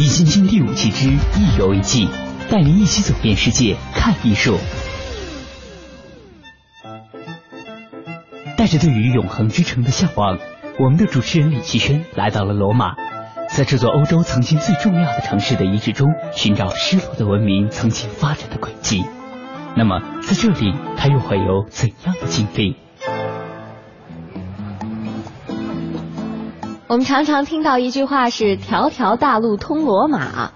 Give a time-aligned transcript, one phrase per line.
[0.00, 2.08] 易筋经第五季之一游一季，
[2.48, 4.56] 带您一起走遍世界，看艺术。
[8.56, 10.38] 带着对于永恒之城的向往。
[10.78, 12.94] 我们的主持人李奇轩来到了罗马，
[13.50, 19.04] 在这座欧洲曾经最重要的城市的遗址中，寻找失落的文明曾经发展的轨迹。
[19.76, 22.78] 那么，在这里，他又会有怎样的经历？
[26.90, 30.50] 我们常常听到一句话是“条条大路通罗马”，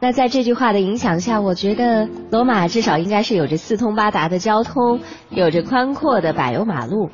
[0.00, 7.10] 那在这句话的影响下，我觉得罗马至少应该是有着四通八达的交通，有着宽阔的柏油马路。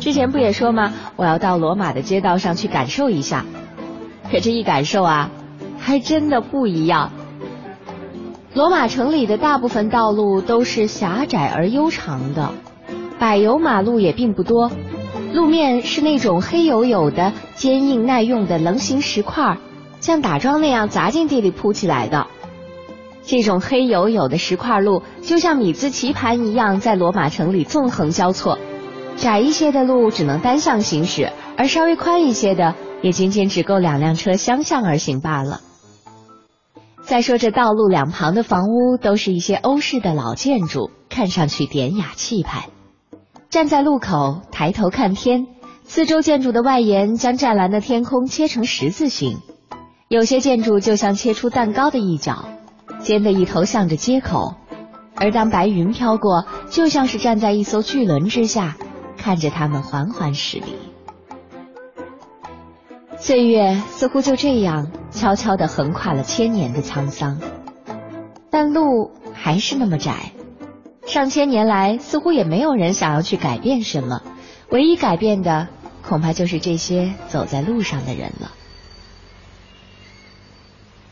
[0.00, 0.94] 之前不也说吗？
[1.16, 3.44] 我要到罗马的街道上去感受一下。
[4.30, 5.30] 可这一感受啊，
[5.78, 7.10] 还真的不一样。
[8.54, 12.54] 罗马城里的大部分道路都是狭窄而悠长的，
[13.18, 14.70] 柏油马路也并不多，
[15.36, 19.58] 路面是那种黑黝黝的、坚硬耐用的棱形石块，
[20.00, 22.26] 像打桩那样砸进地里铺起来的。
[23.22, 28.58] 这种黑黝黝的石块路，就像米字棋盘一样，在罗马城里纵横交错。
[29.16, 35.60] 窄一些的路只能单向行驶，而稍微宽一些的也仅仅只够两辆车相向而行罢了。
[37.02, 42.68] 再说这道路两旁的房屋都是一些欧式的老建筑，看上去典雅气派。
[43.56, 45.46] 站在路口抬头看天，
[45.82, 49.38] 四周建筑的外沿将湛蓝的天空切成十字形，
[50.08, 52.44] 有些建筑就像切出蛋糕的一角，
[52.98, 54.56] 尖的一头向着街口，
[55.14, 58.76] 而当白云飘过，就像是站在一艘巨轮之下。
[59.16, 60.74] 看着它们缓缓驶离，
[63.16, 67.40] 岁月似乎就这样悄悄地横跨了千年的沧桑，
[68.50, 70.32] 但路还是那么窄。
[71.06, 74.22] 上千年来，似乎也没有人想要去改变什么，
[74.70, 75.68] 唯一改变的，
[76.06, 78.52] 恐怕就是这些走在路上的人了。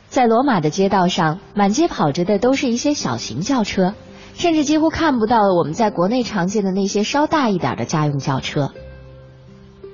[0.09, 3.95] 在罗马的街道上，满街跑着的都是一些小型轿车。
[4.37, 8.73] 甚至几乎看不到我们在国内常见的那些稍大一点的家用轿车，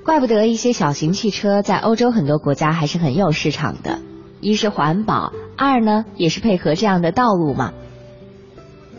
[0.02, 3.98] 怪不得一些小型汽车在欧洲很多国家还是很有市场的。
[4.40, 7.74] 一是环保，二呢也是配合这样的道路嘛。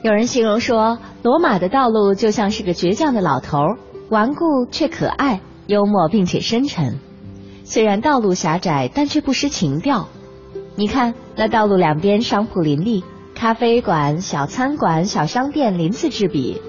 [0.03, 3.59] 有人形容说，罗马的道路就像是个倔强的老头，
[4.09, 6.97] 顽固却可爱，幽默并且深沉。
[7.63, 10.07] 虽然道路狭窄，但却不失情调。
[10.75, 13.03] 你看，那道路两边商铺林立。
[13.35, 16.59] 咖啡馆、小餐馆、小商店鳞次栉比，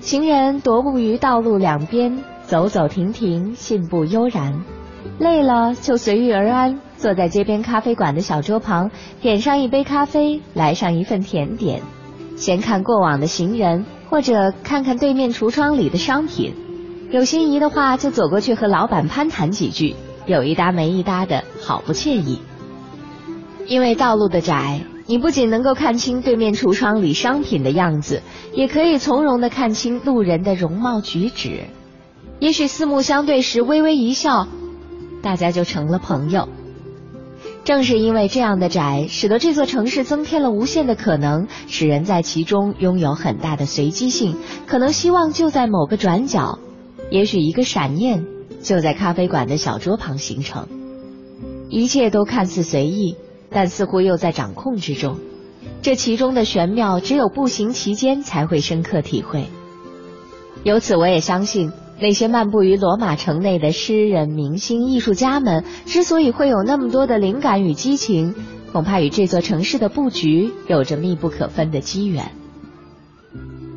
[0.00, 4.62] 行人踱步于道路两边，走走停停，信步悠然。
[5.18, 8.90] 累了就随遇而安，坐在街边咖啡馆的小桌旁，
[9.22, 11.82] 点上一杯咖啡，来上一份甜点，
[12.36, 16.54] 闲看过往的行人，或者看看对面橱窗里的商品。
[17.10, 19.96] 有心仪的话，就走过去和老板攀谈几句，
[20.26, 22.40] 有一搭没一搭的，好不惬意。
[23.66, 24.80] 因为道路的窄。
[25.08, 28.22] 你不仅能够看清对面橱窗里商品的样子，
[28.52, 31.60] 也可以从容的看清路人的容貌举止。
[32.40, 34.48] 也许四目相对时微微一笑，
[35.22, 36.48] 大家就成了朋友。
[37.66, 44.36] 正是因为这样的窄，使得这座城市增添了无限的可能，使人在其中拥有很大的随机性。
[44.66, 46.60] 可能希望就在某个转角，
[47.10, 48.24] 也许一个闪念
[48.62, 50.68] 就在咖啡馆的小桌旁形成。
[51.68, 53.16] 一切都看似随意。
[53.48, 55.18] 但似乎又在掌控之中，
[55.80, 59.46] 这其中的玄妙，只有步行其间才会深刻体会。
[60.64, 68.34] 由此，我也相信，那些漫步于罗马城内的诗人、明星、艺术家们，之所以会有那么多的灵感与激情，
[68.72, 72.32] 恐怕与这座城市的布局有着密不可分的机缘。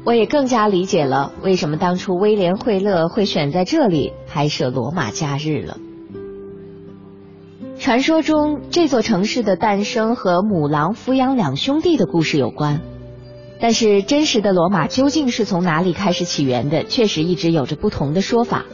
[0.05, 5.77] 我也更加理解了为什么当初威廉·惠勒会选在这里拍摄《罗马假日》了。
[7.77, 12.81] 传说中，这座城市的诞生和母狼抚养两兄弟的故事有关。
[13.61, 18.65] 但是，真实的罗马究竟是从哪里开始起源的，确实一直有着不同的说法。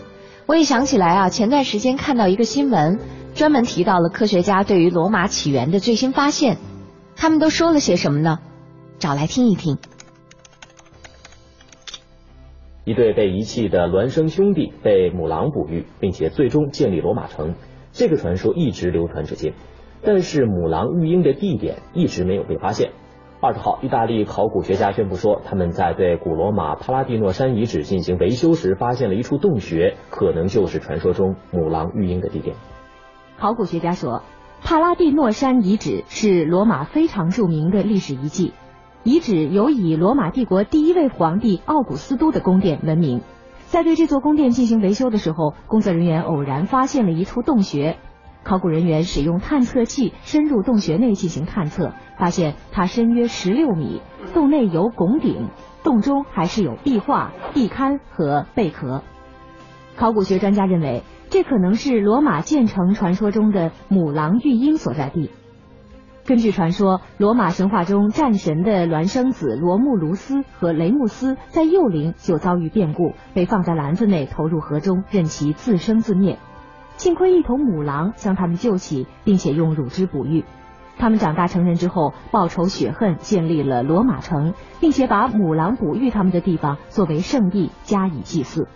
[0.45, 2.99] 我也想起来啊，前段时间看到一个新闻，
[3.33, 6.57] 专门提到了科学家对于罗马起源的最新发现。
[7.15, 8.39] 他们都说了些什么呢？
[8.99, 9.79] 找来听一听。
[12.83, 17.55] 一对被遗弃的孪生兄弟被母狼哺育，并且最终建立罗马城，
[17.91, 19.53] 这个传说一直流传至今。
[20.03, 22.91] 但是，母狼育婴的地点一直没有被发现。
[23.45, 32.55] 二十号，意大利考古学家宣布说，他们在对古罗马帕拉蒂诺山遗址进行维修时，发现了一处洞穴，可能就是传说中母狼育婴的地点。
[33.37, 34.23] 考古学家说，
[34.63, 38.53] 帕拉蒂诺山遗址是罗马非常著名的历史遗迹，
[39.03, 43.21] 遗址有以罗马帝国第一位皇帝奥古斯都的宫殿闻名。
[43.67, 47.97] 在对这座宫殿进行维修的时候，工作人员偶然发现了一处洞穴。
[48.45, 54.01] 考古人员使用探测器深入洞穴内进行探测，发现它深约十六米，
[54.35, 55.49] 洞内有拱顶，
[55.83, 59.01] 洞中还是有壁画、壁龛和贝壳。
[59.97, 61.01] 考古学专家认为，
[61.31, 65.31] 这可能是罗马建成传说中的母狼育婴所在地。
[66.27, 76.37] 根据传说，罗马神话中战神的孪生子罗慕卢斯和雷穆斯在幼龄就遭遇变故，被放在篮子内投入河中，任其自生自灭。
[76.97, 80.45] 幸亏一头母狼将他们救起，并且用乳汁哺育。
[80.97, 88.67] 他们长大成人之后，报仇雪恨，建立了罗马城，并且把母狼哺育他们的地方作为圣地加以祭祀。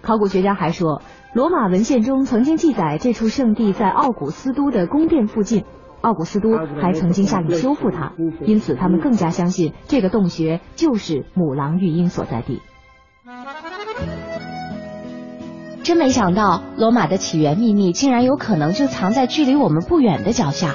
[0.00, 1.02] 考古学家还说，
[1.34, 5.64] 罗马文献中曾经记载这处圣地在奥古斯都的宫殿附近，
[6.00, 12.62] 奥古斯都还曾经下令修复它，因此他们更加相信这个洞穴就是母狼育婴所在地。
[15.88, 20.74] 真没想到，罗马的起源秘密竟然有可能就藏在距离我们不远的脚下。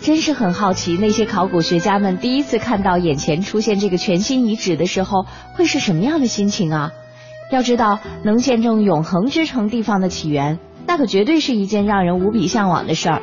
[0.00, 6.92] 真是很好奇，那些考古学家们第一次看到眼前出现这个全新遗址的时候，会是什么样的心情啊？
[7.50, 13.20] 要知道，能见证永恒之城地方的起源，那可绝对是一件让人无比向往的事儿。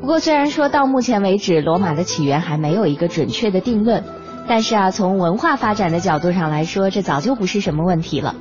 [0.00, 4.04] 不过，虽然说到目前为止，罗马的起源还没有一个准确的定论，
[4.46, 8.36] 但是啊，从文化发展的角度上来说，这早就不是什么问题了。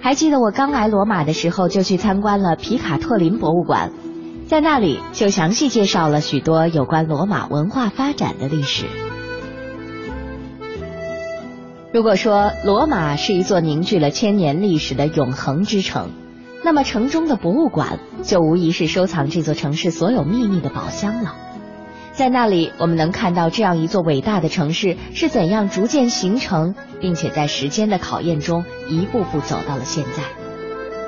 [0.00, 3.92] 还记得我刚来罗马的时候，就去参观了皮卡特林博物馆，
[4.46, 8.86] 在那里就详细介绍了许多有关罗马文化发展的历史。
[11.92, 16.10] 如果说罗马是一座凝聚了千年历史的永恒之城，
[16.64, 21.34] 那么城中的博物馆就无疑是收藏这座城市所有秘密的宝箱了。
[22.18, 30.24] 在那里，我们能看到这样一座伟大的城市是怎样逐渐形成，并且在时间的考验中一步步走到了现在。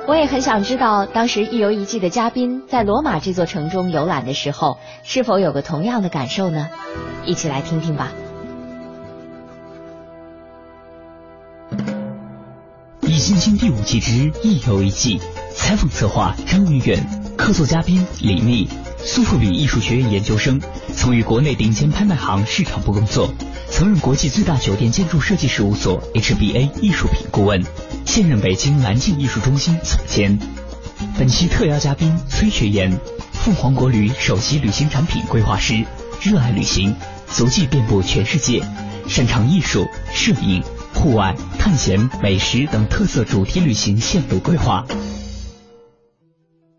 [0.07, 6.69] 我也很想知道，当时一游一季的嘉宾在罗马这座城中游览的时候，是否有个同样的感受呢？
[7.25, 8.13] 一起来听听吧。
[13.05, 15.19] 《易心经》第五季之一游一季，
[15.53, 17.05] 采访策划张云远，
[17.37, 18.69] 客座嘉宾李密。
[19.03, 20.61] 苏富比艺术学院研究生，
[20.95, 23.33] 曾于国内顶尖拍卖行市场部工作，
[23.69, 27.63] 曾任国际最大酒店建筑设计事务所 HBA 艺术品顾问，
[28.05, 30.39] 现任北京蓝镜艺术中心总监。
[31.17, 32.99] 本期特邀嘉宾崔学岩，
[33.33, 35.83] 凤凰国旅首席旅行产品规划师，
[36.21, 36.95] 热爱旅行，
[37.27, 38.63] 足迹遍布全世界，
[39.07, 44.85] 擅长艺术、摄影、户外、探险、美食等特色主题旅行线路规划。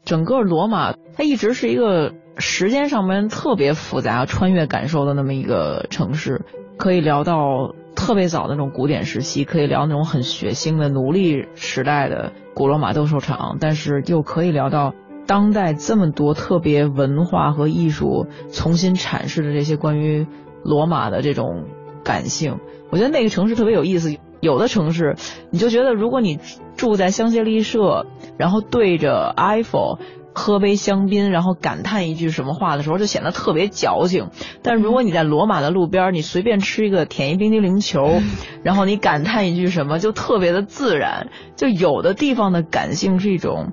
[0.04, 6.42] 整个罗马，它一直是一个时间上面特别复杂、穿越感受的那么一个城市。
[6.76, 14.94] 可以聊到特别早的那种古典时期，可以聊那种很血腥的奴隶时代的古罗马斗兽场，但是又可以聊到
[15.26, 20.26] 当代这么多特别文化和艺术重新阐释的这些关于
[20.64, 21.66] 罗马的这种
[22.02, 22.58] 感性。
[22.90, 24.16] 我觉得那个城市特别有意思。
[24.42, 25.14] 有的城市，
[25.50, 26.40] 你就觉得如果你
[26.76, 28.06] 住在香榭丽舍，
[28.36, 29.78] 然后对着埃菲
[30.34, 34.30] 喝杯香槟，然后感叹一句什么话的时候，就显得特别矫情。
[34.62, 38.20] 但如果你在罗马的路边，你随便吃一个舔一冰激凌球，
[38.64, 41.28] 然后你感叹一句什么，就特别的自然。
[41.54, 43.72] 就有的地方的感性是一种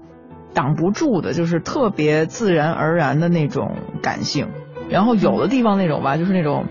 [0.54, 4.50] 挡不住的，就是特别自然而然的那种感性。
[4.88, 6.66] 然后有的地方那种吧，就是那种。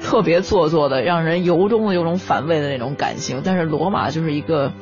[0.00, 3.42] 特别做作的，让人由衷的有种反胃的那种感情。
[3.44, 4.72] 但是罗马就是一个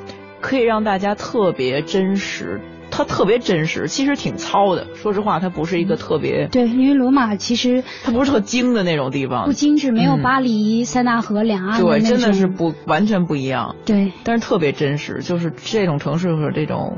[0.40, 2.60] 可以让大家特别真实。
[2.88, 4.86] 它特别真实，其实挺糙的。
[4.94, 13.74] 说实话，它不是一个特别对，因为罗马其实它不是特精的那种地方，不精致，没有巴黎塞纳河两岸对，真的是不完全不一样。
[13.84, 16.96] 对，但是特别真实，就是这种城市和这种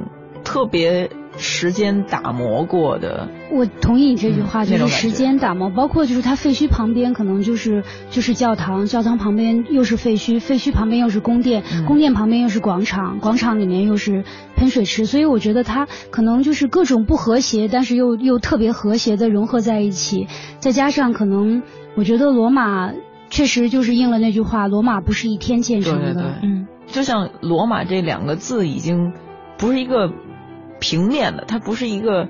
[0.48, 1.10] 特别。
[1.40, 14.24] 时间打磨过的，我同意你这句话，就是时间打磨，包括就是它废墟旁边可能就是就是教堂，教堂旁边又是废墟，废墟旁边又是宫殿，宫殿旁边又是广场，广场里面又是
[14.56, 20.26] 喷水池，所以我觉得它可能就是各种不和谐，但是又又特别和谐的融合在一起，
[20.58, 21.62] 再加上可能
[21.94, 22.92] 我觉得罗马
[23.30, 29.12] 确实就是应了那句话，罗马不是一天建成的，嗯，就像罗马这两个字已经
[29.56, 30.10] 不是一个。
[30.80, 32.28] 平面的，它不是一个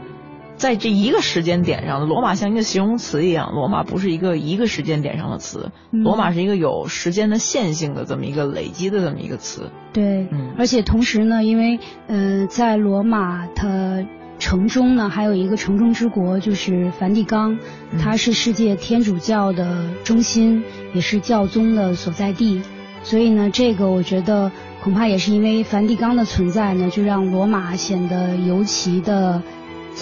[0.57, 2.07] 在这一个时间点上的。
[2.07, 9.71] 罗马像一个形容词一样，罗马不是一个一个时间点上的词，罗马是一个有时间的线性的这么一个累积的这么一个词。
[9.93, 11.79] 对，而且同时呢，因为
[12.09, 14.05] 呃，在罗马它
[14.39, 17.59] 城中呢，还有一个城中之国，就是梵蒂冈，
[18.01, 20.65] 它是世界天主教的中心，
[20.95, 22.63] 也是教宗的所在地。
[23.03, 24.51] 所以呢，这个我觉得。
[24.83, 29.43] 恐怕也是因为梵蒂冈的存在呢，就让罗马显得尤其的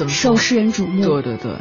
[0.09, 1.05] 受世人瞩目。
[1.05, 1.53] 对对对，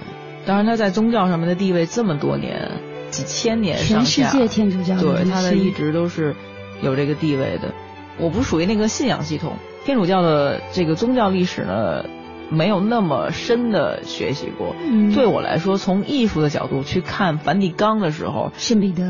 [0.45, 2.69] 当然他在宗教上面的地位这么多年、
[3.09, 6.35] 几千年全世界天主教对他的一直都是
[6.81, 7.73] 有这个地位的。
[8.17, 9.53] 我不属于那个信仰系统，
[9.85, 12.05] 天主教的这个宗教历史呢。
[12.49, 14.75] 没有那么深的学习过，
[15.13, 18.51] 对我来说，从艺术的角度去看梵蒂冈的时候，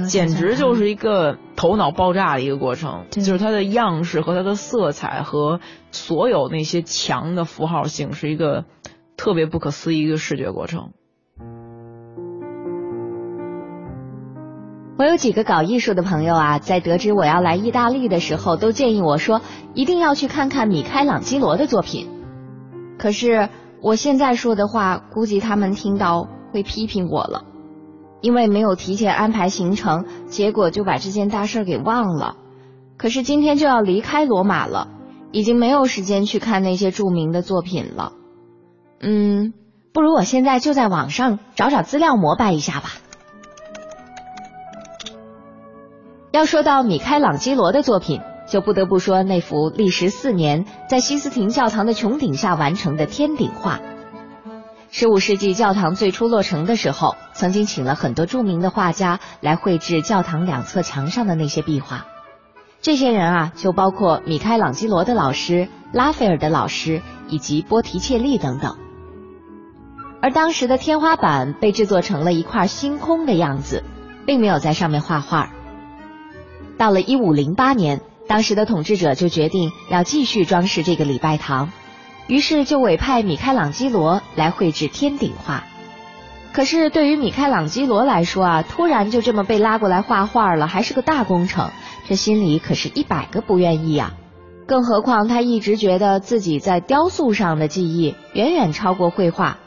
[0.07, 5.59] 简直就是一个头脑爆炸的一个过程，就是它的样式和它的色彩和
[5.91, 8.65] 所有那些强的符号性，是一个
[9.17, 10.91] 特别不可思议一个视觉过程。
[14.97, 19.41] 我有几个搞艺术的朋友啊，在得知我要来意大利的时候，都建议我说
[19.73, 22.14] 一定要去看看米开朗基罗的作品。
[22.97, 23.49] 可是
[23.81, 27.43] 我现在说的话，估计他们听到会批评我了，
[28.21, 32.37] 因为没有提前安排行程，结果就把这件大事给忘了。
[32.97, 34.87] 可是今天就要离开罗马了，
[35.31, 38.13] 已经没有时间去看那些著名的作品了。
[39.01, 39.53] 嗯，
[39.93, 42.89] 不如我现在就在网上找找资料膜拜一下吧。
[46.31, 48.21] 要说到米开朗基罗的作品。
[48.47, 53.79] 就不得不说那幅历时四年在西斯廷教堂的穹顶下完成的天顶画。
[54.91, 62.05] 十五世纪教堂最初落成的时候，曾经请了很多著名的画家来绘制教堂两侧墙上的那些壁画。
[62.81, 68.77] 这些人啊，就包括米开朗基罗的老师、拉斐尔的老师以及波提切利等等。
[70.21, 73.83] 而当时的天花板被制作成了一块星空的样子，
[74.25, 75.51] 并没有在上面画画。
[76.77, 78.01] 到了一五零八年。
[78.27, 81.71] 当时的统治者就决定要继续装饰这个礼拜堂，
[82.27, 85.63] 于是就委派米开朗基罗来绘制天顶画。
[86.51, 91.69] 可是对于米开朗基罗来说啊，突然就这么被拉过来画画了，还是个大工程，
[92.07, 94.13] 这心里可是一百个不愿意啊！
[94.65, 99.57] 更何况他一直觉得自己在雕塑上的技艺远远超过绘画，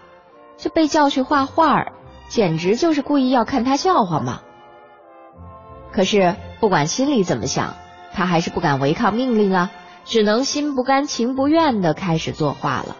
[0.57, 1.93] 这被叫去画画，
[2.29, 4.41] 简直就是故意要看他笑话嘛！
[5.93, 7.75] 可是不管心里怎么想。
[8.19, 9.71] 他还是不敢违抗命令啊，
[10.05, 12.97] 只能心不甘情不愿的开始作画了。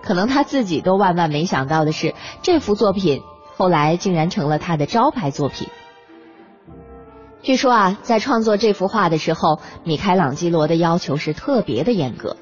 [0.00, 3.20] 可能他自己都万万没想到的是，这幅作品
[3.58, 5.68] 后来竟然成了他的招牌作品。
[7.42, 12.38] 据说啊，在创作这幅画的时候，米开朗基罗的要求是特别的严格。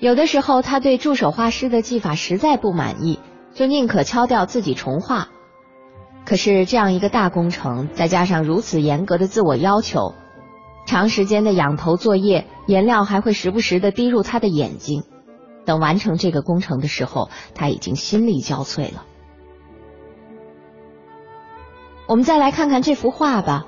[0.00, 3.20] 有的时候，他对助手画师的技法实在不满意，
[3.54, 5.28] 就宁可敲掉自己重画。
[6.24, 10.14] 可是这样一个大工程，再加上如此严格的自我要求。
[10.88, 15.02] 长时间的仰头作业，颜料还会时不时的滴入他的眼睛。
[15.66, 19.04] 等完成这个工程的时候，他已经心力交瘁了。
[22.06, 23.66] 我们再来看看这幅画吧。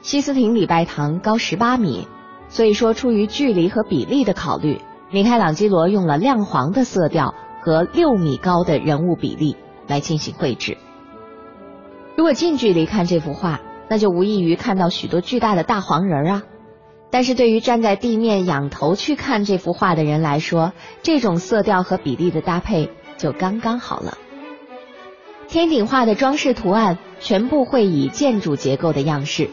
[0.00, 2.08] 西斯廷礼拜堂高十八米，
[2.48, 10.78] 所以说出于距离和比例的考虑，米开朗基罗用了亮黄的色调和六米高的人物比例来进行绘制。
[12.16, 16.42] 如果近距离看这幅画，那就无异于看到许多巨大的大黄人啊！
[17.10, 24.18] 但是对于站在地面仰头去看这幅画的人来说，这种色调和比例的搭配就刚刚好了。
[25.48, 29.48] 天顶画的装饰图案全部会以建筑结构的样式，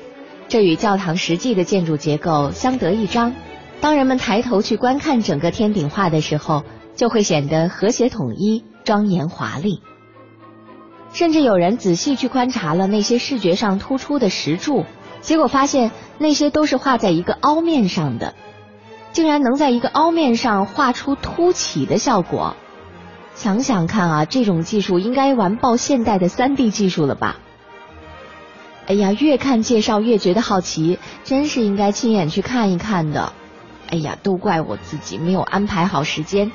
[0.47, 3.33] 这与教堂实际的建筑结构相得益彰。
[3.79, 6.63] 当人们抬头去观看整个天顶画的时候，
[6.95, 9.81] 就会显得和谐统一、庄严华丽。
[11.13, 14.85] 甚至有人仔细去观察了那些视觉上突出的石柱，
[15.21, 18.33] 结果发现那些都是画在一个凹面上的。
[19.11, 22.55] 竟然能在一个凹面上画出凸起的效果。
[23.35, 27.37] 想想看啊，这种技术应该完爆现代的三 D 技术了吧？
[28.87, 33.33] 哎呀，越看介绍越觉得好奇，真是应该亲眼去看一看的。
[33.89, 36.51] 哎呀，都怪我自己没有安排好时间。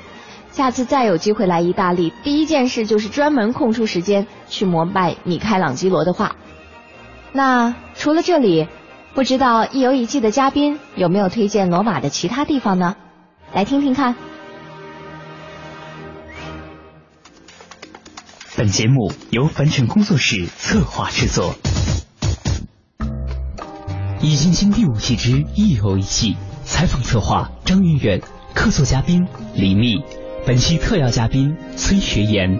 [0.59, 6.35] 下次再有机会来意大利，第一件事就是专门空出时间去膜拜米开朗基罗的画。
[7.31, 8.67] 那除了这里，
[9.13, 12.97] 不知道一游一季的嘉宾有没有推荐罗马的其他地方呢？
[13.53, 14.17] 来听听看。
[18.57, 21.55] 本节目由凡尘工作室策划制作。
[24.19, 26.35] 易筋经第五季之一游一季，
[26.65, 28.21] 采访策划张云远，
[28.53, 29.25] 客座嘉宾
[29.55, 30.03] 李密。
[30.45, 32.59] 本期特邀嘉宾崔学言。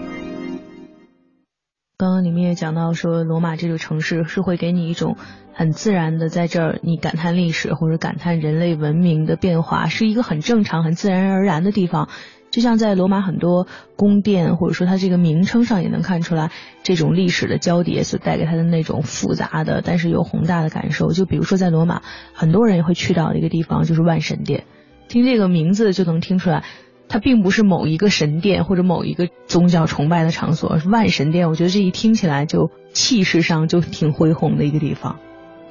[1.97, 5.17] 刚刚你们也讲到说，罗马这个城市是会给你一种
[5.53, 12.09] 很自然的，在这儿你感叹历史或者感叹人类文明的变化，是一个很正常、很自然而然的地方。
[12.51, 16.51] 就像在罗马很多宫殿，或者说它这个名称上也能看出来
[16.83, 21.11] 这种历史的交叠所带给它的那种复杂的，但是又宏大的感受。
[21.11, 22.01] 就比如说在罗马，
[22.33, 24.63] 很多人也会去到一个地方就是万神殿，
[25.07, 26.63] 听这个名字就能听出来。
[27.09, 31.49] 它并不是某一个神殿或者某一个宗教崇拜的场所，万神殿。
[31.49, 35.17] 我觉得这一听起来就气势上就挺恢宏的一个地方。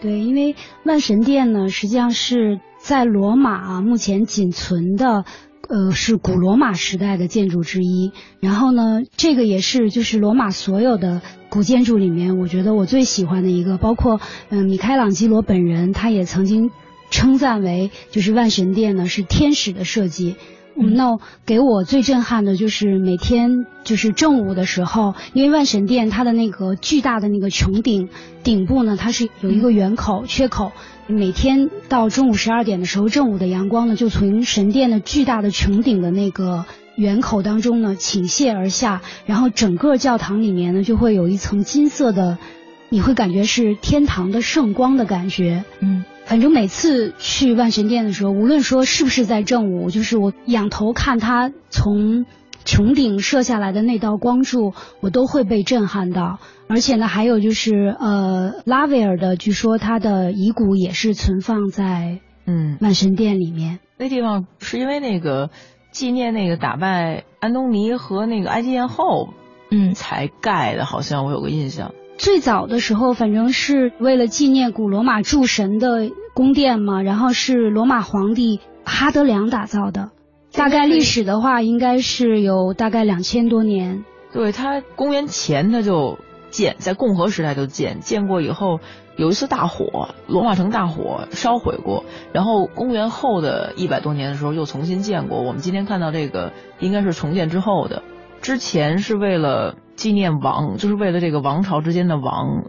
[0.00, 5.24] 对，因为万神殿呢，实际上是在罗马目前仅存的，
[5.68, 8.12] 呃，是古罗马时代的建筑之一。
[8.40, 13.76] 然后呢，这个也是就是罗马所有的古建筑里面，我觉得我最喜欢的一个。
[13.78, 16.70] 包括嗯，米开朗基罗本人他也曾经
[17.10, 20.36] 称赞为，就是万神殿呢是天使的设计。
[20.82, 28.08] 那给我最震撼的就是每天就是正午的时候，因为万神殿它的那个巨大的那个穹顶
[28.42, 30.72] 顶部呢，它是有一个圆口缺口。
[31.06, 36.66] 每天到中午十二点的时候，正午的阳光呢就从神殿的巨大的穹顶的那个
[36.96, 42.36] 圆口当中呢倾泻而下，然后整个教堂里面呢就会有一层金色的，
[42.90, 45.64] 你会感觉是天堂的圣光的感觉。
[45.80, 46.04] 嗯。
[46.28, 52.26] 反正每次去万神殿的时候，无论说是不是在正午，就是我仰头看他从
[52.66, 56.38] 穹顶射下来的那道光柱，我都会被震撼到。
[56.68, 63.78] 而且呢，还有就是呃，拉威尔的，据说他的遗骨也是存放在嗯万神殿里面。
[63.96, 65.48] 那地方是因为那个
[65.92, 69.30] 纪念那个打败安东尼和那个埃及艳后，
[69.70, 71.94] 嗯，才盖的，好像我有个印象。
[72.18, 80.10] 最早的时候，反正是为了纪念古罗马诸神的宫殿嘛，然后是罗马皇帝哈德良打造的。
[80.52, 84.04] 大概历史的话，应该是有大概两千多年。
[84.32, 86.18] 对他公元前他就
[86.50, 88.80] 建，在共和时代就建，建过以后
[89.16, 95.42] 有一次大火，罗马城大火烧毁过，然后公元后的一百多年的时候又重新建过。
[95.42, 98.02] 我们今天看到这个应该是重建之后的，
[98.48, 99.76] 之前是为了。
[99.98, 102.66] 纪念王就是为了这个王朝之间的王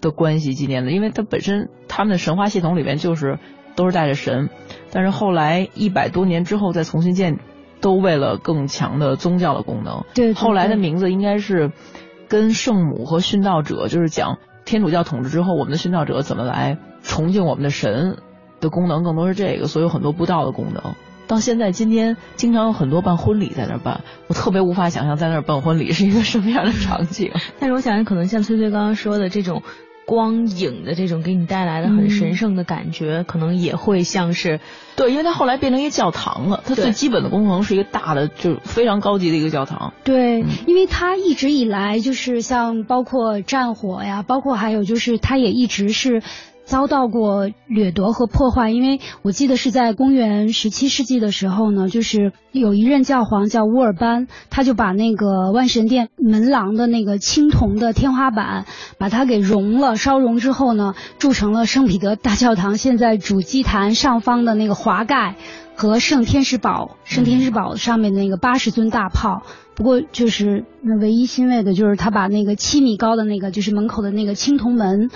[0.00, 3.40] 的关系纪念的，因为它本身他们的神话系统里面就是
[3.74, 4.48] 都是带着神，
[4.92, 7.40] 但是后来一百多年之后再重新建，
[7.80, 10.04] 都为了更强的宗教的功能。
[10.14, 11.72] 对，后来的名字应该是
[12.28, 18.18] 跟圣母和殉道者，就是讲天主教统治之后，我们的殉道者怎么来崇敬我们的神
[18.60, 20.94] 的功能，更多是这个，所以有很多布道的功能。
[21.28, 27.30] 到现在，今天经常有很多办婚礼在那儿办，我特别无法想象在那儿办婚礼是一个什么样的场景。
[27.60, 29.62] 但是我想，可能像崔崔刚刚说的这种
[30.06, 34.58] 光影的这种给你带来的很神圣的感觉，可能也会像是
[34.96, 39.92] 对，因为它后来变成一个教堂了，它最基本的功能是一个大的，就是非常高级的一个教堂。
[40.04, 46.22] 对，因为它一直以来就是像包括战火呀，包括还有就是它也一直是。
[46.68, 58.66] 遭到过掠夺和破坏，因为我记得是在公元十七世纪的时候呢，就是有一任教皇叫乌尔班，他就把那个万神殿门廊的那个青铜的天花板，
[58.98, 65.36] 把它给熔了，烧熔之后呢，铸成了圣彼得大教堂现在主祭坛上方的那个华盖。
[65.80, 69.42] 和圣天使堡、圣天使堡上面的那个八十尊大炮，
[69.78, 75.08] 不过就是那唯一欣慰的就是他把那个七米高的那个就是门口的那个青铜门，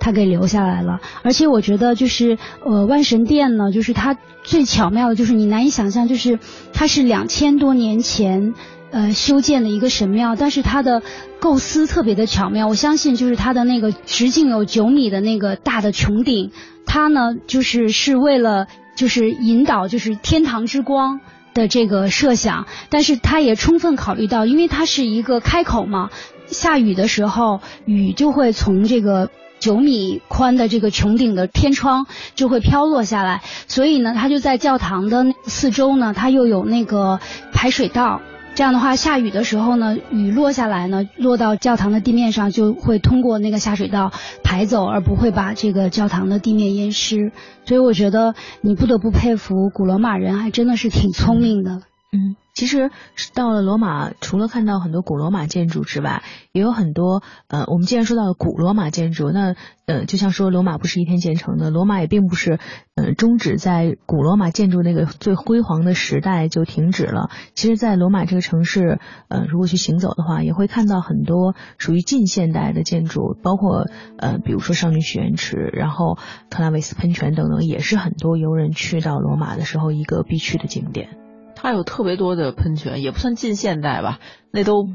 [0.00, 0.98] 他给留下来了。
[1.22, 6.40] 而且我觉得就是呃万神殿呢，就是它最巧妙的就是你难以想象，就是
[6.72, 8.54] 它是两千多年前
[8.90, 11.00] 呃修建的一个神庙，但是它的
[11.38, 12.66] 构思特别的巧妙。
[12.66, 16.50] 我相信就是它的那个直径有九米的那个大的穹顶，
[16.84, 18.66] 它呢就是是为了。
[18.98, 21.20] 就是引导，就是天堂之光
[21.58, 26.08] 的这个设想，但是他也充分考虑到，因为它是一个开口嘛，
[26.46, 37.20] 下雨的时候，雨就会从这个九米宽的这个穹顶的天窗就会飘落下来，所以呢，它就在教堂的四周呢，它又有那个
[37.52, 38.22] 排水道。
[38.58, 44.10] 这样的话，下雨的时候呢，雨落下来呢，落到教堂的地面上，就会通过那个下水道
[44.42, 47.30] 排走，而不会把这个教堂的地面淹湿。
[47.64, 51.82] 所以我觉得你不得不佩服古罗马人，还真的是挺聪明的。
[52.10, 52.34] 嗯。
[52.58, 52.90] 其实
[53.34, 59.54] 到了罗马，除了看到很多古罗马建筑之外，也有很多呃，我们既然说到了古罗马建筑，那
[59.86, 62.58] 呃，就像说罗马不是一天建成的，罗马也并不是
[62.96, 67.30] 呃终止在古罗马建筑那个最辉煌的时代就停止了。
[67.54, 73.86] 其实，在罗马这个城市，呃，如果去行走的话，也会看到很多属于近现代的建筑，包括
[74.18, 76.18] 呃，比如说少女许愿池，然后
[76.50, 81.27] 特拉维斯喷泉等等，也是很多游人去到罗马的时候一个必去的景点。
[81.60, 84.20] 它有特别多的喷泉，也不算近现代吧，
[84.52, 84.86] 那都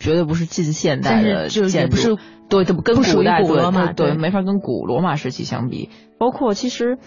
[0.00, 5.90] 绝对不是近现代的建筑，对，它不跟古代古罗马对，没法跟古罗马时期相比。
[6.18, 6.98] 包括其实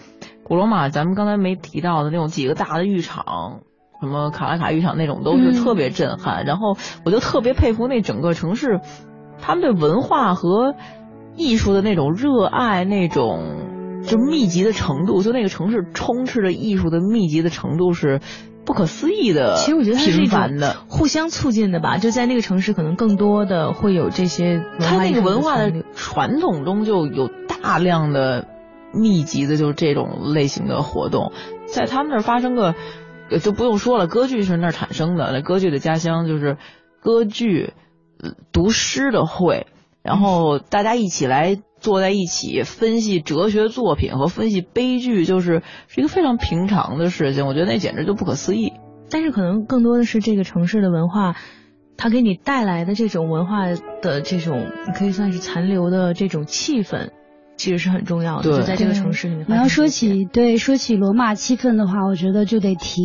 [0.44, 3.60] 古罗马，咱们刚才没提到的那种几个大的浴场，
[4.00, 6.46] 什么卡拉卡浴场那种，都是特别震撼。
[6.46, 8.80] 然后我就特别佩服那整个城市，
[9.42, 10.74] 他们对文化和
[11.36, 18.22] 艺术的那种热爱，那种就密集的程度，就那个城市充斥着艺术的密集的程度是。
[18.64, 20.40] 不可思议的，其实我觉得它是一种
[20.88, 21.98] 互相促进的吧。
[21.98, 24.62] 就在那个城市，可能更多的会有这些。
[24.78, 28.46] 它那个文化的传统中就有大量的
[28.92, 31.32] 密集的，就是这种类型的活动，
[31.66, 32.74] 在他们那儿发生个，
[33.40, 35.32] 就不用说了，歌剧是那儿产生的。
[35.32, 36.56] 那歌剧的家乡就是
[37.00, 37.72] 歌剧
[38.52, 39.66] 读诗的会，
[40.02, 41.58] 然后大家一起来。
[41.82, 47.46] 坐在一起分析哲学作品和分析悲剧，就是是一个非常平常的事情。
[47.46, 48.72] 我觉得那简直就不可思议。
[49.10, 51.36] 但是可能更多的是这个城市的文化，
[51.96, 53.66] 它给你带来的这种文化
[54.00, 57.10] 的这种，可以算是残留的这种气氛。
[57.56, 59.46] 其实是很重要的，就在这个城市里面。
[59.48, 63.02] 你要说起对说起罗马气氛的话，我觉得就得提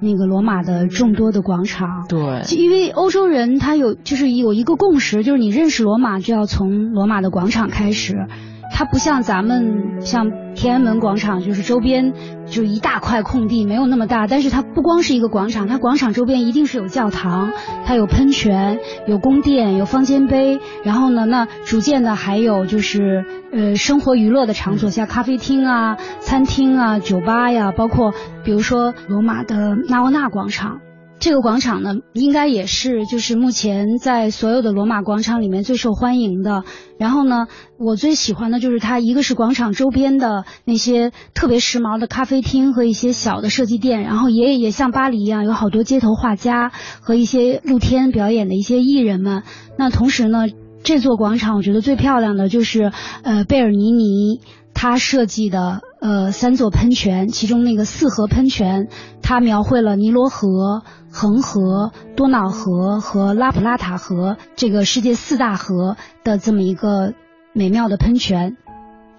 [0.00, 2.06] 那个罗马的众多的广场。
[2.08, 8.26] 对，因为欧洲人他有就是有一个共识，就是你认识罗马就要从罗马的广场开始。
[8.78, 12.12] 它不像咱们像天安门广场，就是周边
[12.44, 14.26] 就一大块空地，没有那么大。
[14.26, 17.52] 但是它不光是一个广场，它广场周边一定是有教堂，
[17.86, 20.60] 它有喷泉，有宫殿，有方尖碑。
[20.84, 28.12] 然后呢，那逐渐的还有就是呃生活娱乐的场所，像咖啡厅啊、餐厅啊、酒吧呀，包括
[28.44, 30.80] 比如说罗马的纳沃纳广场。
[31.18, 36.62] 这个广场呢，应该也是就是目前在所有的罗马广场里面最受欢迎的。
[36.98, 37.46] 然后呢，
[37.78, 49.42] 我最喜欢的就是它，一个是广场周边的那些特别时髦的咖啡厅和一些小的设计店，然后也也像巴黎一样有好多街头画家和一些露天表演的一些艺人们。
[49.78, 50.46] 那同时呢，
[50.84, 54.40] 这座广场我觉得最漂亮的就是呃贝尔尼尼
[54.74, 55.80] 他设计的。
[56.06, 58.86] 呃，三座喷泉，其中那个四河喷泉，
[59.22, 67.14] 它描绘了尼罗河、恒河、多瑙河和拉普拉塔河这个世界四大河的这么一个
[67.52, 68.56] 美妙的喷泉。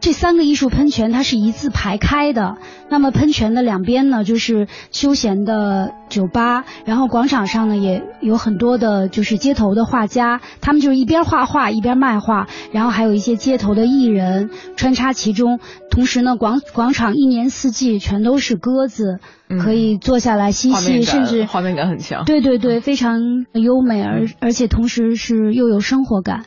[0.07, 2.55] 这三个艺术喷泉，它是一字排开的。
[2.87, 15.59] 那么喷泉的两边呢，就是休闲的酒吧，然后广场上呢也有很多的，就是街头的画家，他们就是一边画画一边卖画，然后还有一些街头的艺人穿插其中。
[15.91, 19.19] 同时呢，广广场一年四季全都是鸽子，
[19.61, 22.23] 可以坐下来嬉戏，甚至画面感很强。
[22.23, 26.45] 对对对，非常优美，而而且同时是又有生活感。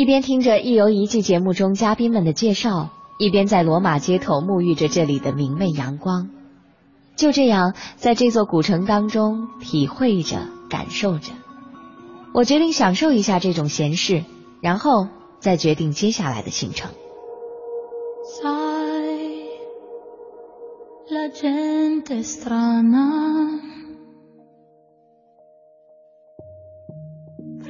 [0.00, 6.30] 一边听着《一游一季》节目中嘉宾们的介绍，一边在罗马街头沐浴着这里的明媚阳光，
[7.16, 10.38] 就这样在这座古城当中体会着、
[10.70, 11.32] 感受着。
[12.32, 14.24] 我决定享受一下这种闲适，
[14.62, 15.06] 然后
[15.38, 16.92] 再决定接下来的行程。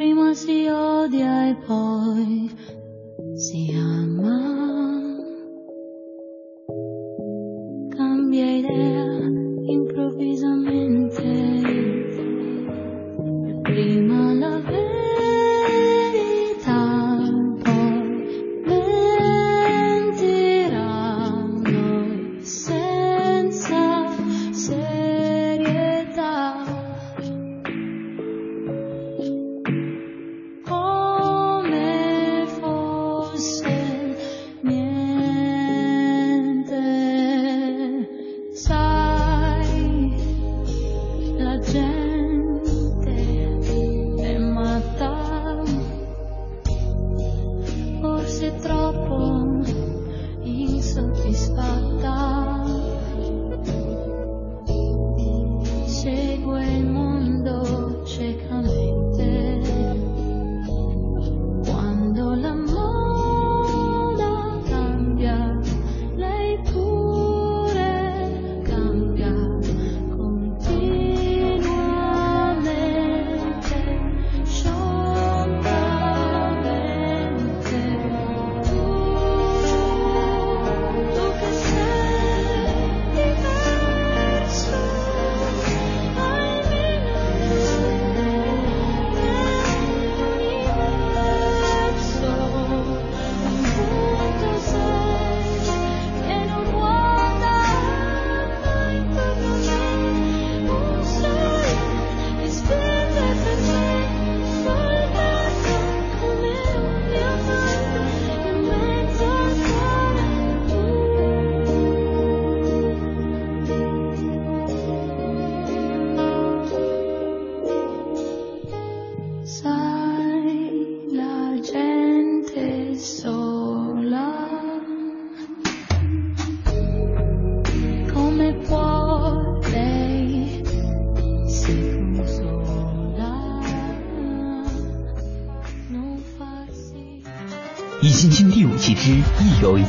[0.01, 2.51] Prima si odia e poi
[3.35, 4.41] si ama.
[7.95, 9.05] Cambia idea
[9.69, 10.70] improvvisamente.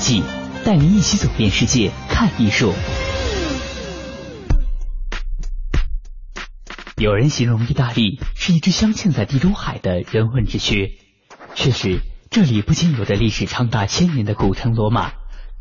[0.02, 0.24] 记，
[0.66, 2.74] 带您一起走遍世界看艺术。
[6.98, 10.94] 有人形容意大利是一只镶嵌在地中海的人文之靴，
[11.54, 15.12] 确实，这里不仅有着历史长达千年的古城罗马，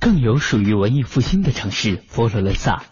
[0.00, 2.82] 更有属于文艺复兴的城市佛罗伦萨。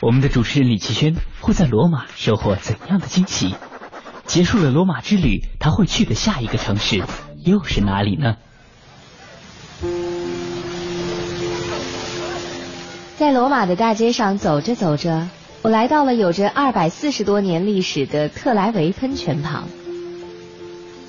[0.00, 3.54] 我们的主持人李奇轩会在罗马收获怎样的惊喜？
[4.26, 7.04] 结束了罗马之旅，他会去的下一个城市
[7.44, 8.36] 又是哪里呢？
[13.20, 15.28] 在罗马的大街上走着走着，
[15.60, 19.68] 我来到了有着二百四十多年历史的特莱维喷泉旁。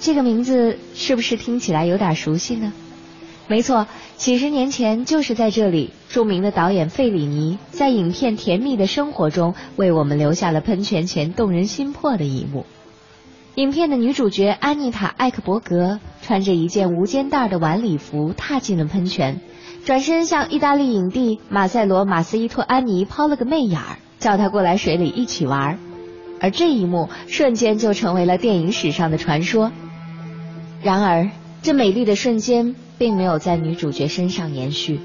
[0.02, 2.74] 这个名字是不是听起来有点熟悉呢？
[3.48, 12.66] 没错，几十年前就是在这里，著名的导演费里尼在影片《甜蜜的生活》中为我们留下了喷泉前动人心魄的一幕。
[13.56, 19.40] 影片的女主角安妮塔·艾克伯格穿着一件无肩带的晚礼服踏进了喷泉，
[19.84, 25.80] 转身向意大利影帝马塞罗·马斯伊托安尼抛了个媚眼儿，叫他过来水里一起玩。
[26.40, 29.72] 而这一幕瞬间就成为了电影史上的传说。
[30.84, 31.30] 然而，
[31.64, 35.00] 这美丽的瞬间并没有在女主角身上延续。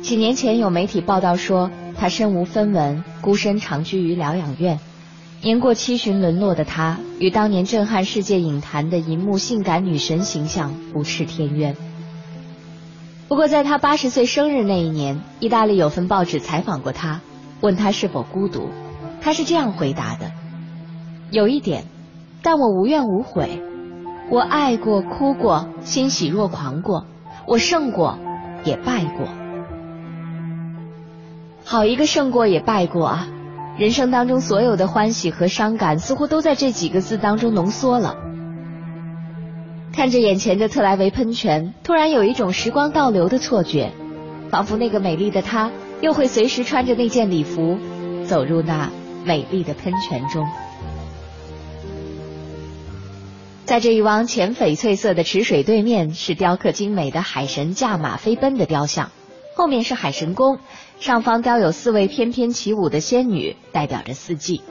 [0.00, 4.78] 几年前有媒体报道说，她身无分文，孤身长居于疗养院。
[5.42, 11.76] 年过七旬沦落的她，与当年震撼世界影坛的银幕性感女神形象不斥天渊。
[13.28, 17.20] 不过，在他八十岁生日那一年，意大利有份报纸采访过他，
[17.60, 18.70] 问他是否孤独，
[19.20, 20.32] 他是这样回答的
[21.30, 21.84] ：“有一点，
[22.42, 23.62] 但我无怨无悔。
[24.30, 27.04] 我爱过、哭过、欣喜若狂过，
[27.46, 28.18] 我胜过，
[28.64, 29.28] 也败过。
[31.64, 33.28] 好一个胜过也败过啊！”
[33.76, 38.16] 人生当中所有的欢喜和伤感，似乎都在这几个字当中浓缩了。
[39.98, 43.90] 看着眼前的特莱维喷泉，突然有一种时光倒流的错觉，
[44.48, 47.76] 仿佛那个美丽的她又会随时穿着那件礼服，
[48.24, 48.92] 走入那
[49.24, 50.46] 美丽的喷泉中。
[53.64, 59.10] 在这一汪浅翡翠色的池水对面，是雕刻精美的海神驾马飞奔的雕像，
[59.56, 60.60] 后面是海神宫。
[61.00, 64.62] 上方雕有四位翩翩起舞的仙女，代表着四季。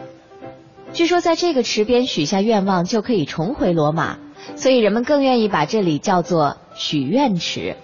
[0.94, 4.20] 据说在这个池边许下愿望就可以重回罗马，
[4.56, 7.76] 所以人们更愿意把这里叫做许愿池。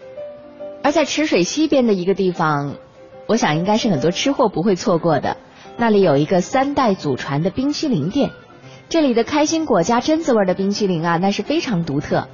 [0.83, 2.75] 而在池水西边的一个地方，
[3.27, 5.37] 我想应该是很多吃货不会错过的，
[5.77, 8.31] 那里有一个三代祖传的冰淇淋店，
[8.89, 12.27] 这里的开心果加榛子味的冰淇淋啊，那是非常独特。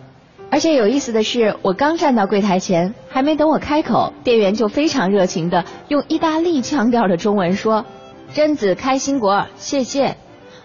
[0.51, 7.85] 而且有意思的是，我刚站到柜台前，还没等我开口，店员就非常热情的用意大利腔调的中文说
[8.33, 10.17] ：“榛子开心果，谢谢。”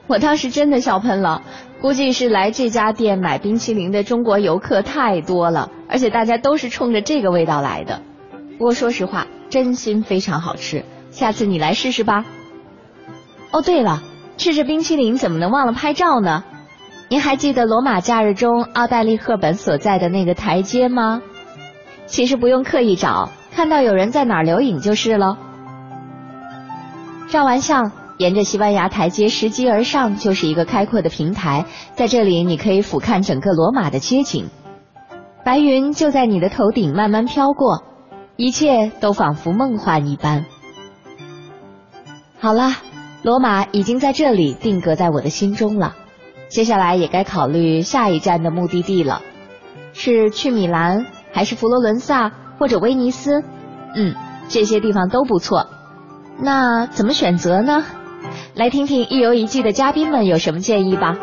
[0.09, 1.43] 我当时真的笑喷了，
[1.85, 8.01] 估计是来这家店买冰淇淋的中国游客太多了，而且大家都是冲着这个味道来的。
[8.57, 12.25] 不过说实话，真心非常好吃，下次你来试试吧。
[13.51, 14.03] 哦，对了，
[14.39, 16.43] 吃着冰淇淋怎么能忘了拍照呢？
[17.11, 21.21] 您还记得《罗马假日》中奥黛丽·赫本所在的那个台阶吗？
[22.07, 25.37] 其实不用刻意找，看到有人在哪儿留影就是了。
[27.29, 34.49] 照完相，沿着西班牙台阶拾级而上，就是一个开阔的平台，在这里你可以俯瞰整个罗马的街景，
[35.45, 37.83] 白云就在你的头顶慢慢飘过，
[38.37, 40.45] 一切都仿佛梦幻一般。
[42.39, 42.71] 好了，
[43.23, 45.95] 罗马已经在这里定格在我的心中了。
[46.49, 49.23] 接下来也该考虑下一站的目的地了，
[49.93, 53.43] 是去米兰，还是佛罗伦萨或者威尼斯？
[53.97, 54.15] 嗯，
[54.49, 55.67] 这些地方都不错。
[56.39, 57.85] 那怎么选择呢？
[58.55, 61.17] 来听听一游一季的嘉宾们有什么建议吧。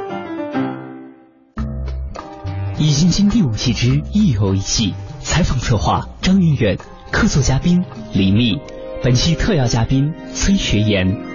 [2.83, 6.77] 《易筋经》第五季之一游一季，采访策划张云远，
[7.11, 7.83] 客座嘉宾
[8.13, 8.59] 李密，
[9.03, 11.30] 本期特邀嘉宾崔学言。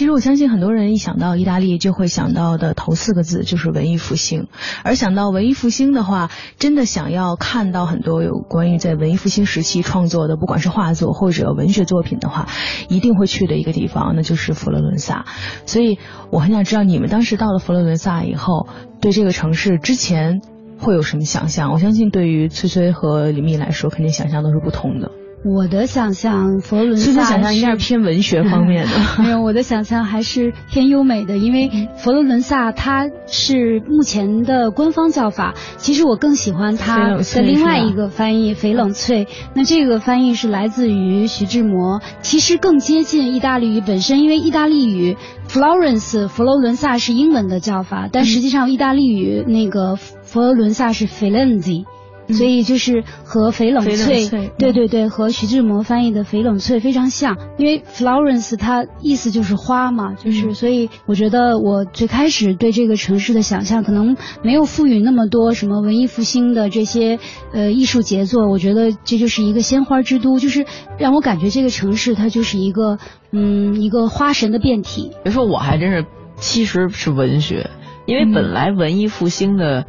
[0.00, 4.46] 其实我相信很多人一想到意大利就会想到的头四个字就是文艺复兴，
[4.82, 12.48] 而想到文艺复兴的话，真的想要看到很多有关于在文艺复兴时期创作的，不管是画作或者文学作品的话，
[12.88, 15.26] 一定会去的一个地方，那就是佛罗伦萨。
[15.66, 15.98] 所以
[16.30, 18.68] 我很想知道你们当时到了佛罗伦萨以后，
[19.02, 20.40] 对这个城市之前
[20.78, 21.72] 会有什么想象？
[21.72, 25.10] 我相信对于崔崔和李密来说，肯定想象都是不同的。
[25.42, 28.92] 我的想象，佛罗伦萨是想象应该是偏文学方面的。
[29.24, 35.54] 没有，我的想象还是偏优美的，因为佛罗伦萨它是目前的官方叫法。
[35.78, 39.28] 其实我更喜欢它的另外一个翻译“翡冷翠”。
[39.56, 45.16] 那这个翻译是来自于徐志摩，其实更接近意大利语本身，因为意大利语
[45.48, 51.86] Florence 佛罗伦萨是英文的叫法，但实际上意大利语那个佛罗伦萨是 Firenze。
[52.32, 67.18] 所以就是和翡冷翡冷翠，翠对对对，和徐志摩翻译的翡冷翠非常像，因为 Florence 它意思就是花嘛，就是、所以我觉得我最开始对这个城市的想象可能没有赋予那么多什么文艺复兴的这些
[67.52, 70.66] 呃艺术杰作，我觉得这就是一个鲜花之都，就是
[70.98, 72.98] 让我感觉这个城市它就是一个
[73.32, 75.12] 嗯一个花神的变体。
[75.22, 77.70] 别说我还真是，其实是文学，
[78.06, 79.86] 因为本来文艺复兴的，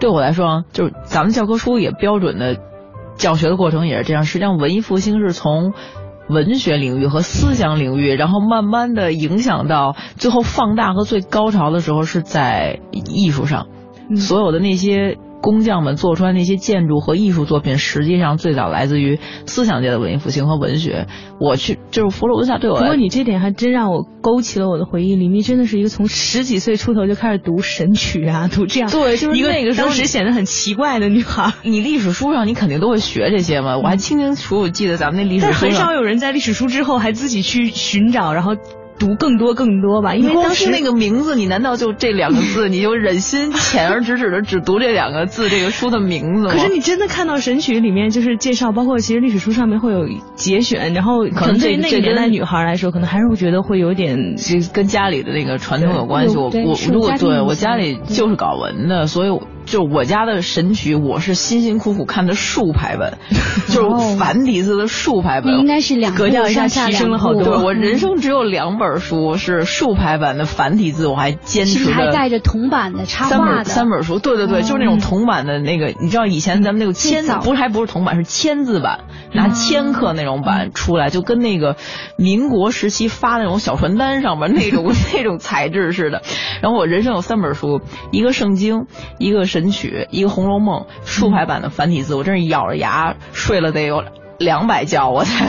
[0.00, 2.56] 对我来说啊，就是咱们教科书也标准的
[3.16, 4.24] 教学的过程也是这样。
[4.24, 5.72] 实际上，文艺复兴是从
[6.28, 13.66] 文学领域和思想领域，然后慢慢的影响到最后放大和最高潮的时候是在艺术上，
[14.16, 15.18] 所有的那些。
[15.40, 21.06] 工匠们做出来那些建筑和艺术作品，实际上最早来自于思想界的文艺复兴和文学。
[21.38, 22.82] 我去，就是佛罗伦萨对我来。
[22.82, 25.14] 不过你这点还真让我勾起了我的回忆。
[25.14, 31.52] 李密真的是一个从十几岁出头就开始读神曲啊，读这样对，就是一个那个当时显得很奇怪的女孩。
[31.62, 38.56] 你历史书上你肯定都会学这些嘛，我还清清楚楚记得咱们那历史书但很少有人在历史书之后还自己去寻找，然后。
[38.98, 46.52] 读更多更多吧，因为当时那个名字，你难道就这两个字，你就忍心 浅而直指的只读这两个字这个书的名字吗？
[46.52, 54.36] 可是你真的看到《神曲》里面就是介绍，包括其实历史书上面会有节选，然后可能对那个年代女孩来说，可能还是会觉得会有点
[54.72, 56.36] 跟家里的那个传统有关系。
[56.36, 59.38] 我我如果对我家里就是搞文的，所以。
[59.68, 63.18] 就我家的神曲，我是辛辛苦苦看的竖排本，
[63.68, 65.58] 就是繁体字的竖排本。
[65.58, 67.60] 应该是两格调一下提升了好多。
[67.60, 71.92] 我人生只有两本书是竖排版的繁体字，我还坚持的。
[71.92, 79.00] 还带着铜版的插画的三本书，对对对，就是那种铜版的那个，你知道以前咱们那个签字不是还不是铜版，是签字版，
[79.34, 81.76] 拿千克那种版出来，就跟那个
[82.16, 86.22] 民国时期发那种小传单上面那种 那种材质似的。
[86.62, 88.86] 然后我人生有三本书，一个圣经，
[89.18, 89.57] 一个是。
[89.58, 94.04] 神曲一个《红楼梦》竖排版的繁体字，我真是咬着牙睡了得有
[94.38, 95.48] 两百觉，我才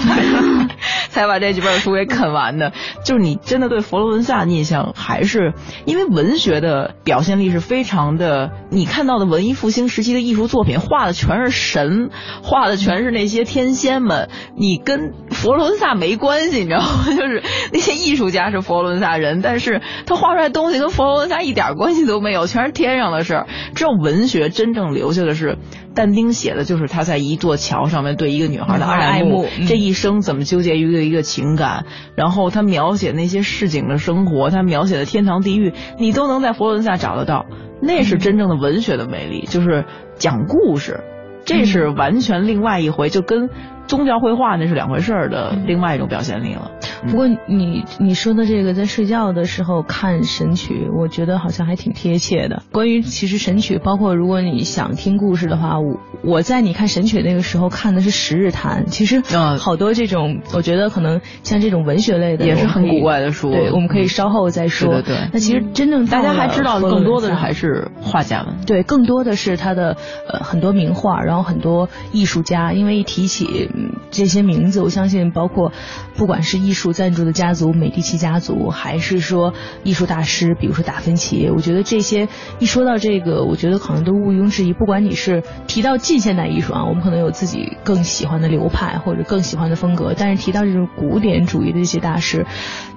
[1.19, 2.71] 才把这几本书给啃完的。
[3.03, 5.53] 就是你真的对佛罗伦萨印象还是
[5.85, 12.09] 因为文学的表现力是非常的，你看到的文艺复兴时期的艺术作品画的全是神，
[12.41, 17.05] 画的全是那些天仙们，你跟佛罗伦萨没关系，你知道吗？
[17.15, 23.47] 就是那些艺术家是佛罗伦萨人，但是他画出来东西跟佛罗伦萨一点关系都没有，全是天上的事儿。
[23.75, 25.57] 只有文学真正留下的是。
[25.99, 31.85] 但丁写的就是他在一座桥上面对一个女孩的爱慕，这一生怎么纠结于一个情感，
[32.15, 37.47] 然后他描写那些市井的生活，他描写的天堂地狱，你都能在佛罗伦萨找得到，
[37.81, 39.83] 那是真正的文学的魅力，就是
[40.15, 41.01] 讲故事，
[41.43, 43.49] 这是完全另外一回，就跟。
[43.89, 46.69] 宗教绘画那是两回事儿的，另外一种表现力了。
[47.09, 52.61] 不过你你说的这个在睡觉的时候看神曲，我觉得好像还挺贴切的。
[52.71, 58.85] 关于其实神曲，包括如果你想听故事的话，我我在你看神曲那个时候看的是《十日谈》。
[58.89, 59.23] 其实
[59.57, 63.49] 好多这种，我觉得可能像这种文学类的也是很古怪的书。
[63.49, 65.01] 对，我们可以稍后再说。
[65.01, 65.29] 对对。
[65.33, 68.53] 那其实真正大家还知道更多的还是画家们。
[68.67, 69.97] 对，更多的是他的
[70.31, 72.71] 呃很多名画，然后很多艺术家。
[72.71, 73.71] 因为一提起。
[74.11, 75.71] 这些名字，我相信包括，
[76.15, 79.53] 不管是艺术赞助的家族美第奇家族，还是说
[79.83, 82.27] 艺术大师，比如说达芬奇，我觉得这些
[82.59, 84.73] 一说到这个，我觉得可能都毋庸置疑。
[84.73, 92.45] 不管你是提到近现代艺术啊，我们可能有自己更喜欢的流派或者更喜欢的风格，但是提到这种古典主义的这些大师，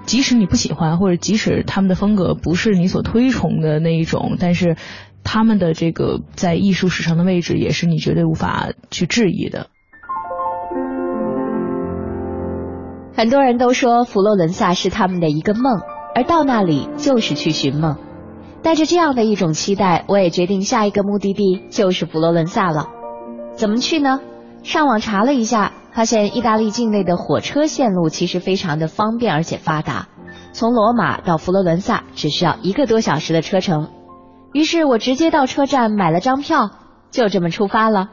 [0.05, 4.77] 即使你不喜欢，或者即使他们的风格不是你所推崇的那一种，但是
[5.25, 9.69] 他们的这个在艺术史上的位置，也是你绝对无法去质疑的。
[13.15, 15.81] 很多人都说佛罗伦萨是他们的一个梦，
[16.15, 17.97] 而到那里就是去寻梦。
[18.63, 22.89] 带着这样的一种期待，我也决定下一个目的地就是佛罗伦萨了。
[23.55, 24.21] 怎么去呢？
[24.63, 30.07] 上网查了一下，发现意大利境内的火车线路其实非常的方便而且发达，
[30.53, 33.89] 从罗马到佛罗伦萨只需要一个多小时的车程。
[34.53, 36.71] 于是我直接到车站买了张票，
[37.11, 38.09] 就这么出发了。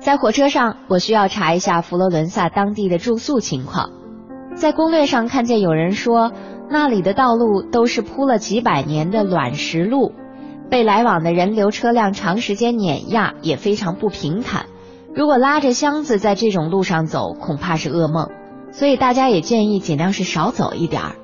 [0.00, 3.90] 在火车上，我需要查一下佛罗伦萨当地的住宿情况。
[4.54, 6.32] 在攻略上看见有人说，
[6.70, 10.12] 那里的道路都是铺了几百年的卵石路，
[10.70, 14.66] 被来往的人流车辆长时间碾压，也非常不平坦。
[15.14, 18.28] 如果拉着箱子在这种路上走，恐怕是噩梦。
[18.70, 21.16] 所以大家也建议尽量是少走一点儿。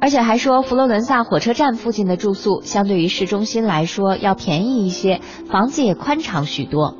[0.00, 5.20] 而且还说，佛罗伦萨火车站附近的住宿相对于市中心来说要便宜一些，
[5.50, 6.96] 房子也宽敞许多。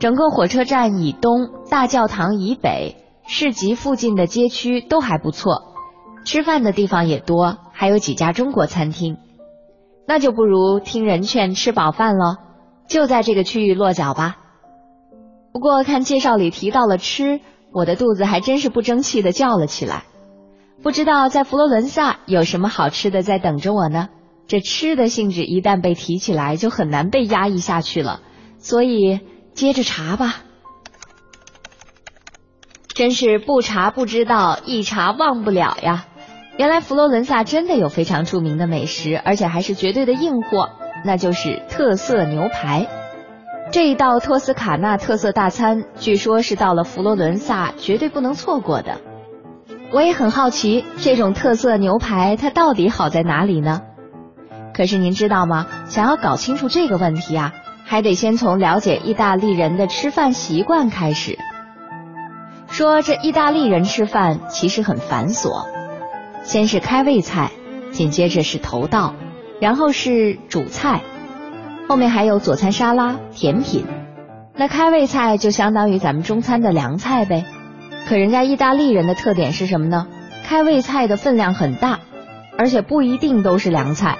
[0.00, 2.96] 整个火车站以东、大教堂以北、
[3.28, 5.74] 市集附近的街区都还不错，
[6.24, 9.18] 吃饭的地方也多，还有几家中国餐厅。
[10.08, 12.36] 那就不如听人劝，吃饱饭喽。
[12.88, 14.38] 就在这个区域落脚吧。
[15.52, 17.40] 不过看介绍里提到了吃，
[17.70, 20.04] 我的肚子还真是不争气的叫了起来。
[20.82, 24.08] 不知道在佛罗伦萨有什么好吃的在等着我呢？
[24.46, 28.22] 这吃的性质一旦被提起来，就很难被压抑下去了。
[28.58, 29.20] 所以
[29.54, 30.42] 接着查吧。
[32.94, 36.06] 真是不查不知道，一查忘不了呀！
[36.58, 40.68] 原来佛罗伦萨真的有非常著名的美食，而且还是绝对的硬货，
[41.04, 42.88] 那就是特色牛排。
[43.72, 49.00] 这一道托斯卡纳特色大餐，据说是到了佛罗伦萨绝对不能错过的。
[49.92, 53.80] 我也很好奇，这种特色牛排它到底好在哪里呢？
[54.74, 55.66] 可是您知道吗？
[55.86, 57.54] 想要搞清楚这个问题啊，
[57.90, 61.36] 还得先从了解意大利人的吃饭习惯开始。
[62.68, 65.66] 说这意大利人吃饭其实很繁琐，
[66.44, 67.50] 先是开胃菜，
[67.90, 69.16] 紧接着是头道，
[69.60, 71.00] 然后是主菜，
[71.88, 73.84] 后面还有佐餐、沙拉、甜品。
[74.54, 77.44] 那开胃菜就相当于咱们中餐的凉菜呗。
[78.06, 80.06] 可人家意大利人的特点是什么呢？
[80.46, 81.98] 开胃菜的分量很大，
[82.56, 84.16] 而且不一定都是凉菜。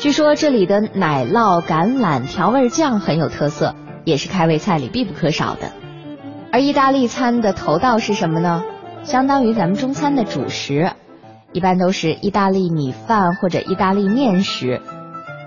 [0.00, 3.74] 据说这里的奶酪、橄榄调味酱很有特色，
[4.04, 5.72] 也是开胃菜里必不可少的。
[6.50, 8.64] 而意大利餐的头道是什么呢？
[9.02, 10.92] 相当于咱们中餐的主食，
[11.52, 14.80] 一般都是意大利米饭或者意大利面食。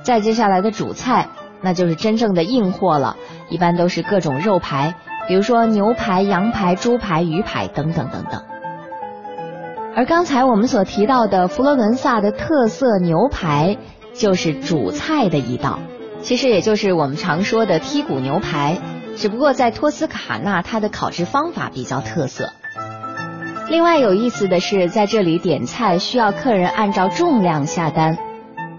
[0.03, 1.29] 再接下来的主菜，
[1.63, 3.17] 那就是真正的硬货了，
[3.49, 4.93] 一般都是各种肉排，
[5.27, 8.43] 比如说牛排、羊排、猪排、鱼排等等等等。
[9.95, 13.77] 而刚才我们所提到的佛罗伦萨的特色牛排，
[14.13, 15.79] 就是主菜的一道，
[16.21, 18.77] 其实也就是我们常说的剔骨牛排。
[19.15, 22.51] 只不过在托斯卡纳，它的烤制方法比较特色。
[23.69, 28.17] 另外有意思的是，在这里点菜需要客人按照重量下单，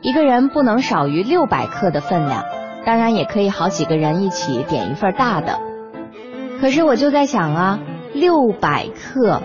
[0.03, 2.45] 一个人不能少于六百克的分量，
[2.85, 5.61] 当然也可以好几个人一起点一份大的。
[6.61, 7.79] 可是我就在想啊，
[8.13, 9.41] 六百克，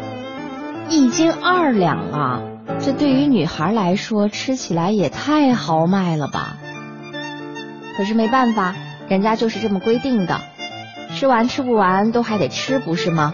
[0.90, 2.42] 一斤二两啊，
[2.78, 6.58] 这对于女孩来说吃起来也太豪迈了吧？
[7.98, 8.76] 可是没办法，
[9.08, 10.40] 人家就是这么规定的。
[11.16, 13.34] 吃完吃不完都还得吃，不是吗？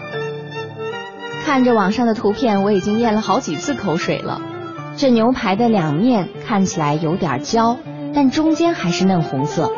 [1.44, 4.40] 看着网上的图片，我已经咽了好几次口水了。
[4.96, 7.76] 这牛排的两面看起来有点焦，
[8.14, 9.70] 但中间还是嫩红色。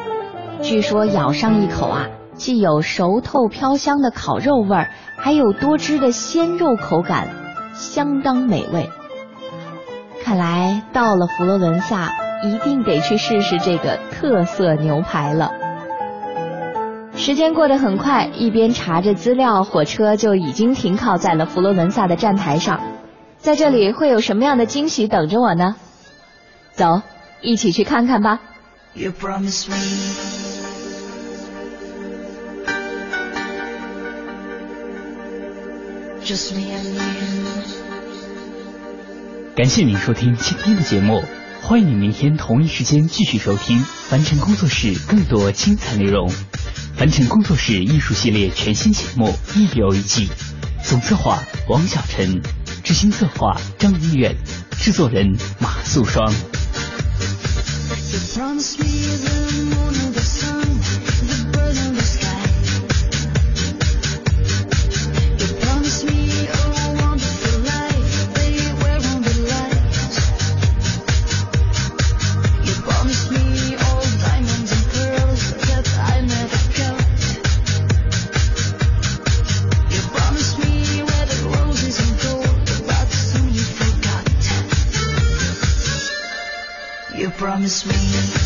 [0.63, 7.29] 据说咬上一口啊，既有熟透飘香的烤肉味儿，还有多汁的鲜肉口感，
[7.75, 8.89] 相当美味。
[10.29, 12.13] 看来到了佛罗伦萨，
[12.45, 15.51] 一定得去试试这个特色牛排了。
[17.17, 22.79] 时间过得很快，一边查着资料，火车就已经停靠在了佛罗伦萨的站台上。
[23.39, 25.77] 在这里会有什么样的惊喜等着我呢？
[26.73, 27.01] 走，
[27.41, 28.39] 一起去看看吧。
[39.59, 41.21] 感谢您收听今天的节目，
[41.63, 46.33] 欢迎你明天同一时间继续收听凡尘工作室更多精彩内容。
[46.97, 50.29] 凡尘工作室艺术系列全新节目《一表一季》，
[50.89, 52.41] 总策划王小晨，
[52.85, 54.33] 执行策划张一远，
[54.79, 56.33] 制作人马素双。
[87.69, 88.38] sweet.